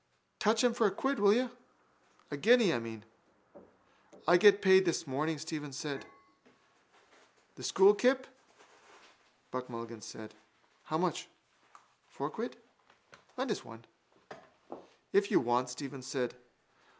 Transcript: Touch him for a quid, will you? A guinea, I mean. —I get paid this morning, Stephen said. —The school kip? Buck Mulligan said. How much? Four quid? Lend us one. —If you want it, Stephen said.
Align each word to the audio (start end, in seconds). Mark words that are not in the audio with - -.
Touch 0.39 0.63
him 0.63 0.73
for 0.73 0.87
a 0.87 0.91
quid, 0.91 1.19
will 1.19 1.31
you? 1.33 1.51
A 2.31 2.35
guinea, 2.37 2.73
I 2.73 2.79
mean. 2.79 3.05
—I 4.27 4.35
get 4.37 4.59
paid 4.59 4.83
this 4.83 5.05
morning, 5.05 5.37
Stephen 5.37 5.71
said. 5.71 6.07
—The 7.53 7.61
school 7.61 7.93
kip? 7.93 8.25
Buck 9.51 9.69
Mulligan 9.69 10.01
said. 10.01 10.33
How 10.85 10.97
much? 10.97 11.27
Four 12.09 12.31
quid? 12.31 12.57
Lend 13.37 13.51
us 13.51 13.63
one. 13.63 13.85
—If 15.13 15.29
you 15.29 15.39
want 15.39 15.69
it, 15.69 15.73
Stephen 15.73 16.01
said. 16.01 16.33